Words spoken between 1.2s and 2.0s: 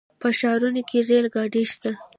ګاډي شته.